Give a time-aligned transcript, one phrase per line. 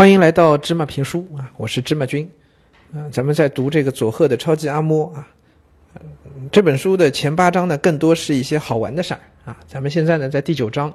[0.00, 2.26] 欢迎来到芝麻评书啊，我是芝麻君，
[2.94, 5.28] 啊，咱们在读这个佐贺的超级阿嬷啊，
[6.50, 9.54] 这本书的前八章呢，更多是一些好玩的事儿啊。
[9.68, 10.90] 咱们现在呢，在第九章，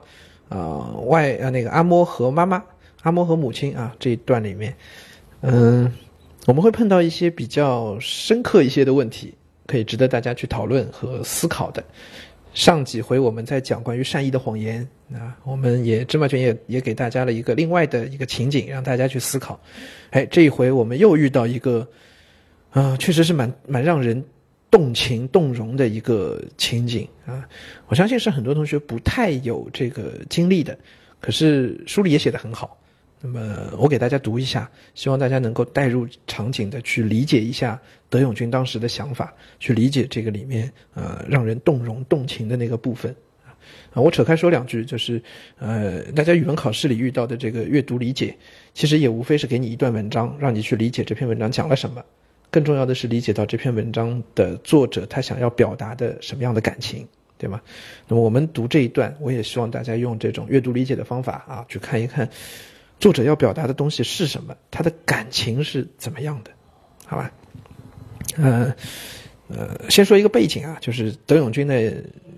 [0.50, 2.64] 啊外啊那个阿嬷和妈妈，
[3.04, 4.76] 阿嬷和母亲啊这一段里面，
[5.42, 5.94] 嗯，
[6.48, 9.36] 我们会碰到一些比较深刻一些的问题，
[9.68, 11.84] 可以值得大家去讨论和思考的。
[12.56, 19.60] 上几回我们在讲关于善意的谎言啊，我们也芝麻圈也也给大家了一个另外的一个情景，让大家去思考。
[20.12, 21.86] 哎，这一回我们又遇到一个，
[22.72, 24.24] 啊，确实是蛮蛮让人
[24.72, 27.46] 动情动容的一个情景啊。
[27.88, 30.76] 我相信是很多同学不太有这个经历的，
[31.20, 32.78] 可是书里也写的很好。
[33.22, 37.80] 那么我给大家读一下，希望大家能够带入场景的去理解一下
[38.10, 43.56] 德永君当时的想法，去理解这个里面呃让人动容动情的那个部分啊。
[43.94, 45.20] 我扯开说两句，就是
[45.58, 48.36] 呃大家语文考试里遇到的这个阅读理解，
[48.74, 52.04] 其实也无非是给你一段文章，让你去理解这篇文章讲了什么。
[52.52, 57.08] 更重要的是理解到这篇文章的作者他想要表达的什么样的感情，
[57.38, 57.60] 对吗？
[58.08, 62.30] 那么我们读这一段，我也希望大家用这种阅读理解的方法啊，去看一看。
[63.00, 64.56] 作者要表达的东西是什么？
[64.72, 66.52] 他的感情是怎么样的？
[67.06, 67.32] 好吧，
[68.38, 68.74] 呃
[69.48, 71.74] 呃，先说一个背景啊，就是德永君呢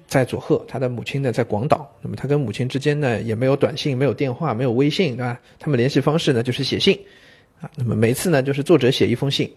[0.07, 1.89] 在佐贺，他的母亲呢在广岛。
[2.01, 5.39] 那么他跟母亲之间呢也没有短信，没有电话，没有微信，对吧？
[5.57, 6.99] 他们联系方式呢就是写信
[7.61, 7.71] 啊。
[7.75, 9.49] 那么每次呢就是作者写一封信，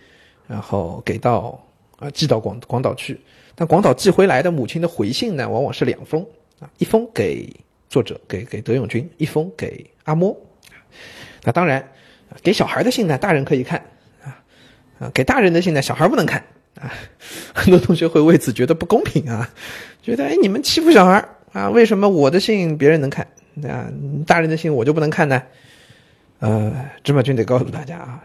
[0.47, 1.61] 然后给到
[1.99, 3.19] 啊寄到广广岛去。
[3.57, 6.25] 但广岛寄回来的母亲的回信呢，往往是两封
[6.61, 7.53] 啊，一封给
[7.89, 10.37] 作者，给给德永君，一封给阿嬷。
[11.45, 11.87] 那当然，
[12.43, 13.79] 给小孩的信呢，大人可以看
[14.25, 14.39] 啊，
[14.99, 16.43] 啊，给大人的信呢，小孩不能看
[16.75, 16.93] 啊。
[17.55, 19.49] 很多同学会为此觉得不公平啊，
[20.03, 21.69] 觉得哎，你们欺负小孩啊？
[21.71, 23.27] 为什么我的信别人能看
[23.65, 23.91] 啊，
[24.27, 25.43] 大人的信我就不能看呢？
[26.39, 28.25] 呃，芝麻君得告诉大家啊，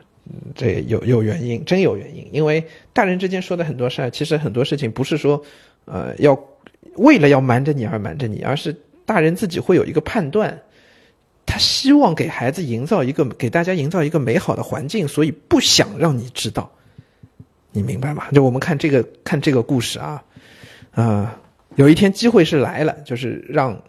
[0.53, 2.27] 这有有原因，真有原因。
[2.31, 5.43] 因为大人之间说的很多事儿，其实很多事情不是说
[5.85, 6.37] 呃要
[6.95, 8.73] 为了要瞒着你而瞒着你，而是
[9.05, 10.57] 大人自己会有一个判断。
[11.45, 16.69] 他希望给孩子营造一个，给大家营造一个美好的环境，所以不想让你知道，
[17.71, 18.25] 你明白吗？
[18.31, 20.23] 就我们看这个，看这个故事啊，
[20.91, 21.37] 啊，
[21.75, 23.79] 有一天机会是来了，就是让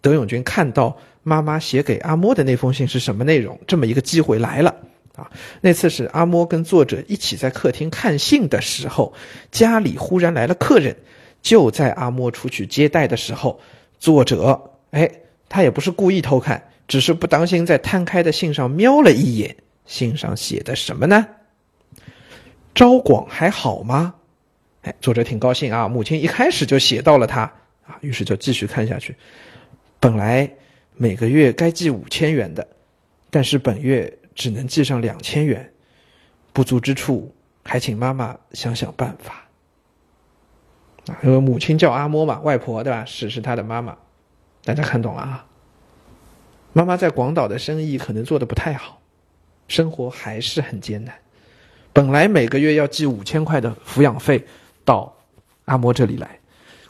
[0.00, 4.74] 德永君看到妈妈写给阿莫的那封信是什么内容，这么一个机会来了
[5.16, 5.30] 啊。
[5.60, 9.12] 那次是阿莫跟作者一起在客厅看信的时候，
[9.50, 10.96] 家里忽然来了客人，
[11.42, 13.60] 就在阿莫出去接待的时候，
[13.98, 15.10] 作者哎，
[15.48, 16.62] 他也不是故意偷看。
[16.90, 19.56] 只是不当心在摊开的信上瞄了一眼，
[19.86, 21.24] 信上写的什么呢？
[22.74, 24.16] 昭广还好吗？
[24.82, 27.42] 哎，作者挺高兴啊，母亲一开始就写到了他
[27.86, 29.14] 啊，于是就继续看下去。
[30.00, 30.50] 本来
[30.96, 32.66] 每个月该寄五千元的，
[33.30, 35.72] 但是本月只能寄上两千元，
[36.52, 39.48] 不足之处还请妈妈想想办法。
[41.06, 43.04] 啊，因为母亲叫阿嬷嘛，外婆对吧？
[43.04, 43.96] 是是他的妈妈，
[44.64, 45.46] 大家看懂了啊？
[46.72, 49.00] 妈妈在广岛的生意可能做的不太好，
[49.68, 51.14] 生活还是很艰难。
[51.92, 54.44] 本来每个月要寄五千块的抚养费
[54.84, 55.12] 到
[55.64, 56.38] 阿嬷这里来，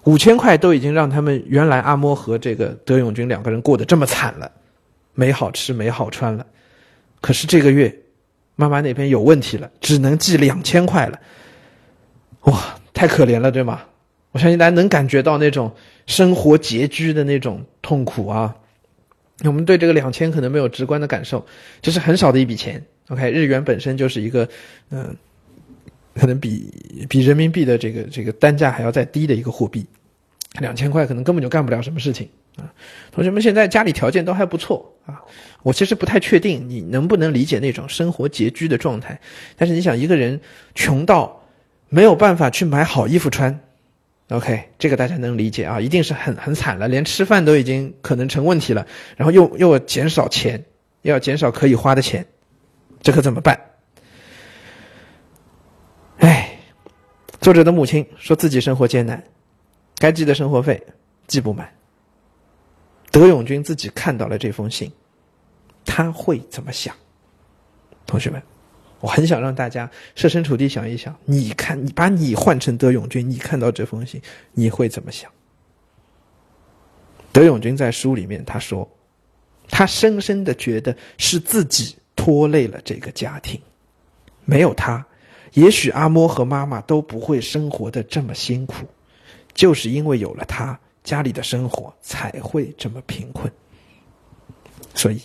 [0.04, 4.52] 五千块都已经让他们原来阿嬷和这个德永君两个人过得这么惨了，
[5.14, 6.44] 没好吃没好穿了。
[7.22, 7.94] 可是这个月，
[8.56, 11.18] 妈妈那边有问题了，只能寄两千块了。
[12.42, 13.80] 哇，太可怜了，对吗？
[14.32, 15.74] 我相信大家能感觉到那种
[16.06, 18.54] 生活拮据的那种痛苦啊。
[19.44, 21.44] 我们对这个两千可能没有直观的感受，
[21.80, 22.82] 这是很少的一笔钱。
[23.08, 24.48] OK，日元本身就是一个，
[24.90, 25.16] 嗯，
[26.14, 26.70] 可能比
[27.08, 29.86] 比人民币的这个这个单价还要再低的一个货币，
[30.60, 32.70] 两千块可能根本就干不了什么事情啊。
[33.10, 35.22] 同学们现在家里条件都还不错啊，
[35.62, 39.18] 我其实不太确定你能不能理解那种生活拮据的状态，
[39.56, 40.40] 但是你想一个人
[40.74, 41.42] 穷到
[41.88, 43.58] 没有办法去买好衣服穿。
[44.30, 48.86] OK，这个大家能理解啊，一定是很很惨了，连吃饭都已经可能成问题了，
[49.16, 50.64] 然后又又要减少钱，
[51.02, 52.24] 又要减少可以花的钱，
[53.02, 53.60] 这可怎么办？
[56.18, 56.56] 哎，
[57.40, 59.20] 作者的母亲说自己生活艰难，
[59.98, 60.80] 该寄的生活费
[61.26, 61.68] 寄不满。
[63.10, 64.92] 德永君自己看到了这封信，
[65.84, 66.94] 他会怎么想？
[68.06, 68.40] 同学们。
[69.00, 74.20] 我很想让大家设身处地想一想，你看，你把你换成德永君，你看到这封信，
[74.52, 75.30] 你会怎么想？
[77.32, 78.88] 德永君在书里面他说，
[79.68, 83.60] 他深深的觉得是自己拖累了这个家庭，
[84.44, 85.06] 没有他，
[85.54, 88.84] 也许阿嬷和妈妈都不会生活的这么辛苦，
[89.54, 93.50] 就是因为有了他，家里的生活才会这么贫困，
[94.94, 95.22] 所以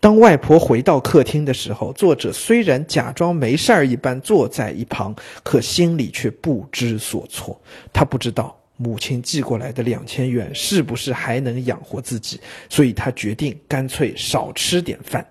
[0.00, 7.60] 当外婆回到客厅的时候，作者虽然假装没事儿一般坐在一旁，可心里却不知所措。
[7.92, 15.26] 他不知道母亲寄过来的两千元是不是还能养活自己，所以他决定干脆少吃点饭。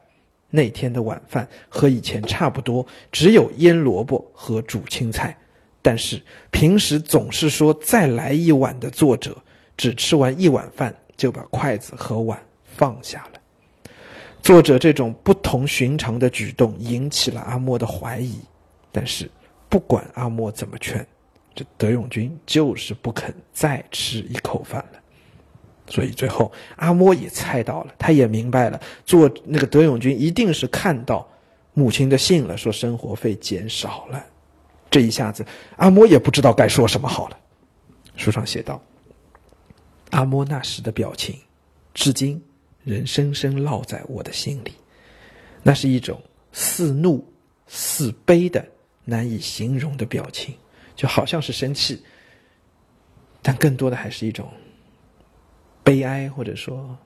[0.49, 5.37] 那天的晚饭和以前差不多，只有腌萝卜和煮青菜。
[5.81, 9.37] 但是平时总是说再来一碗的作者，
[9.77, 12.37] 只吃完一碗饭就把筷子和碗
[12.75, 13.36] 放下了。
[14.41, 18.39] 作者这种不同寻常的举动引起了阿莫的怀疑，
[18.91, 19.29] 但是
[19.67, 21.05] 不管阿莫怎么劝，
[21.53, 24.99] 这德永君就是不肯再吃一口饭了。
[25.89, 31.27] 所以最后阿莫也猜到了，他也明白了，做那个德永君一定是看到
[31.73, 34.23] 母亲的信了，说生活费减少了。
[34.89, 35.45] 这一下子
[35.75, 37.37] 阿莫也不知道该说什么好了。
[38.15, 38.81] 书上写道：
[40.11, 41.37] 阿莫那时的表情，
[41.93, 42.41] 至今。
[42.87, 44.71] 人深深烙在我的心里，
[45.61, 46.21] 那是一种
[46.53, 47.21] 似怒
[47.67, 48.65] 似悲的
[49.03, 50.55] 难以形容的表情，
[50.95, 52.01] 就好像是生气，
[53.41, 54.49] 但更多的还是一种
[55.83, 56.97] 悲哀或者说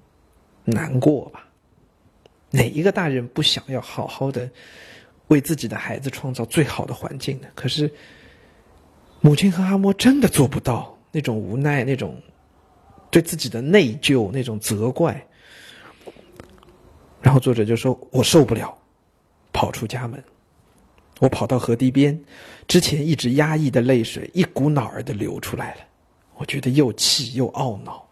[0.63, 1.47] 难过吧。
[2.51, 4.47] 哪一个大人不想要好好的
[5.29, 7.47] 为自己的孩子创造最好的环境呢？
[7.55, 7.91] 可是
[9.19, 12.21] 母亲和阿莫真的做不到，那种无奈，那种
[13.09, 15.25] 对自己的内疚，那种责怪。
[17.21, 18.75] 然后作者就说：“我受不了，
[19.53, 20.21] 跑出家门。
[21.19, 22.19] 我跑到河堤边，
[22.67, 25.81] 之前一直压抑的泪水一股脑儿的流出来了。
[26.35, 28.03] 我觉得又气又懊恼，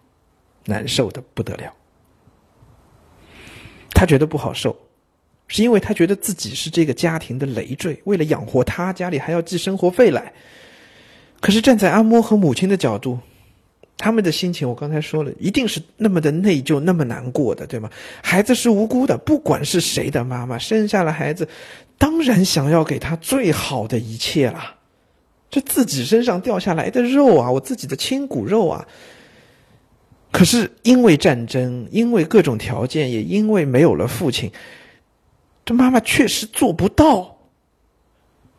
[0.65, 1.73] 难受的不得了。
[3.91, 4.77] 他觉得不好受，
[5.47, 10.31] 是因为他觉得自己是这个家庭的累赘，为了养活他，家里还要寄生活费来。
[11.41, 13.19] 可是站在阿嬷和母亲的角度。”
[14.01, 17.89] 他们的心情，我刚才说了，一定是那么的内疚，那么难过的，对吗？
[18.23, 21.45] 孩子是无辜的，不管是谁的妈妈生下了孩子，
[21.97, 24.77] 当然想要给他最好的一切了。
[25.49, 28.87] 这自己身上掉下来的肉啊，我自己的亲骨肉啊。
[30.31, 34.49] 可是因为战争，因为各种条件，也因为没有了父亲，
[35.65, 37.37] 这妈妈确实做不到。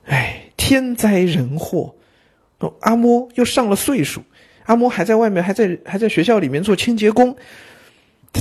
[0.04, 1.94] 哎，天灾人祸，
[2.80, 4.22] 阿嬷又上了岁数。
[4.70, 7.36] 阿嬷还在外面，还在还在学校里面做清洁工，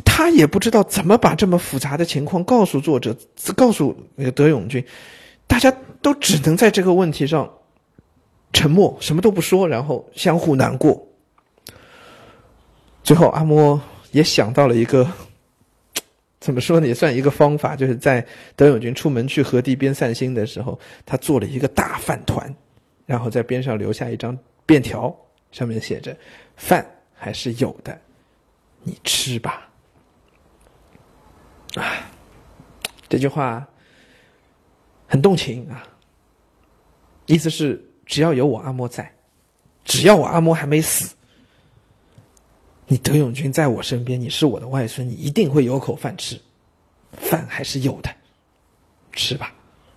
[0.06, 3.18] 他也不知道怎么把这么复杂的情况告诉作者，
[3.56, 4.86] 告诉那个德永君，
[5.48, 7.52] 大家都只能在这个问题上
[8.54, 11.04] 沉默，什么都不说，然后相互难过。
[13.04, 13.80] 最后，阿嬷
[14.12, 15.12] 也想到了一个，
[16.40, 18.24] 怎么说呢，也算一个方法，就是在
[18.56, 22.56] 德永君出门去河堤边散心的时候，他做了一个大饭团，
[23.08, 24.38] 然后在边上留下一张
[24.68, 25.12] 便条。
[25.52, 26.16] 上面写着
[26.56, 28.00] ：“饭还是有的，
[28.84, 29.70] 你吃吧。”
[31.76, 32.10] 啊，
[33.08, 33.68] 这句话
[35.08, 35.84] 很动情啊。
[37.26, 39.14] 意思是，只要有我阿嬷在，
[39.86, 41.16] 只要我阿嬷还没死，
[42.88, 46.40] 你德永君在我身边，你是我的外孙，你一定会有口饭吃。
[47.14, 48.10] 饭还是有的，
[49.14, 49.54] 吃吧。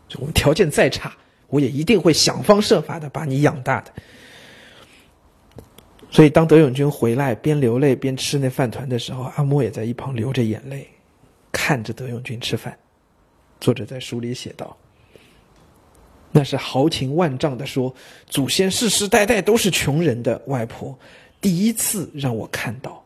[0.08, 1.16] 就我们条件再差，
[1.48, 3.93] 我也一定会想方设法的把你养大的。
[6.12, 10.86] 所以，当德永君回来，边流泪边吃那饭团的时候，阿莫也在一旁流着眼泪，
[11.50, 12.78] 看着德永君吃饭。
[13.58, 14.76] 作者在书里写道
[16.31, 17.94] ：“那是豪情万丈的说，
[18.26, 20.94] 祖先世世代代都是穷人的外婆，
[21.40, 23.02] 第一次让我看到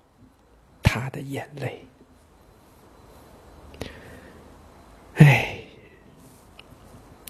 [0.82, 1.80] 他的眼泪。”
[5.14, 5.60] 哎，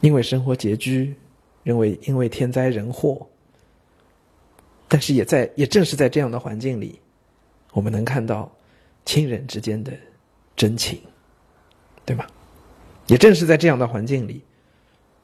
[0.01, 1.15] 因为生活拮据，
[1.63, 3.29] 认为因为天灾人祸。
[4.89, 7.01] 但是也在，也正是在这样的环境里，
[7.73, 8.51] 我们能看到
[9.05, 9.93] 亲人之间的
[10.55, 11.01] 真情，
[12.05, 12.25] 对吗？
[13.07, 14.43] 也正是在这样的环境里，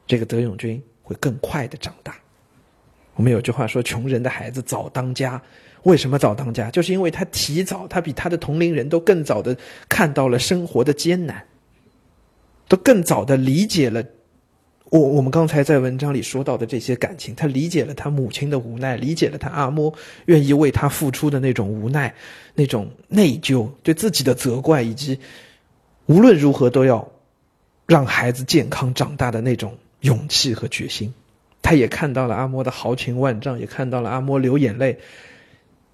[0.05, 2.15] 这个德永君会更快的长大。
[3.15, 5.41] 我们有句话说：“穷人的孩子早当家。”
[5.83, 6.71] 为什么早当家？
[6.71, 9.55] 就是因为他提早，他比他的同龄人都更早的
[9.89, 11.45] 看到了生活的艰难，
[12.67, 14.03] 都更早的理解了。
[14.93, 19.91] 我我们刚才在文章里说到的这些感情，他理解了他母亲的无奈，理解了他阿嬷
[20.25, 22.13] 愿意为他付出的那种无奈、
[22.53, 25.19] 那种内疚、对自己的责怪，以及
[26.05, 27.11] 无论如何都要
[27.87, 31.11] 让孩子健康长大的那种勇气和决心。
[31.63, 34.99] 他也看到了阿嬷的豪情万丈，也看到了阿嬷流眼泪。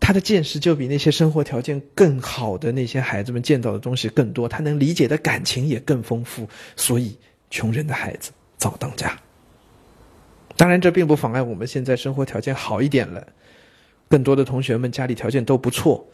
[0.02, 6.50] 他的见识就比那些生活条件更好的那些孩子们见到的东西更多，他能理解的感情也更丰富。
[6.76, 7.16] 所以，
[7.50, 8.32] 穷人的孩子。
[8.60, 9.20] 早当家。
[10.56, 13.26] 当然，这并不妨碍我们现在生活条件好一点了，
[14.08, 16.06] 更多的同学们家里条件都不错。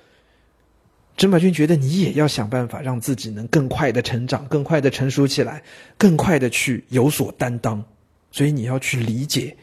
[1.18, 5.64] 芝麻君觉得你也要想办法让自己能更快的成长，更快的成熟起来，
[5.98, 7.84] 更快的去有所担当。
[8.32, 9.56] 所以你要去理解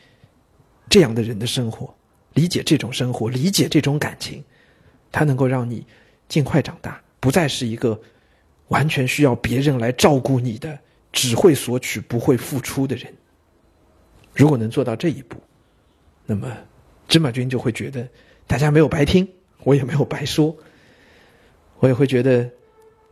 [0.89, 1.95] 这样的人的生活，
[2.33, 4.43] 理解这种生活，理解这种感情，
[5.13, 5.87] 它能够让你
[6.27, 8.01] 尽快长大，不再是一个
[8.69, 10.77] 完全需要别人来照顾你的、
[11.13, 13.13] 只会索取不会付出的人。
[14.35, 15.37] 如果能做到这一步，
[16.25, 16.57] 那么
[17.07, 18.09] 芝麻君就会觉得
[18.47, 19.29] 大家没有白听，
[19.63, 20.57] 我也没有白说。
[21.79, 22.51] 我也会觉得，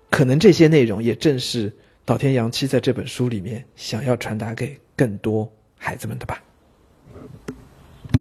[0.08, 1.72] 可能这些内容也正是
[2.04, 6.42] 岛田洋七在这本书里面想要传达给更多孩子们的吧。